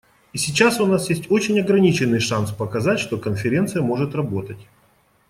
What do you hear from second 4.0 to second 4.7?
работать.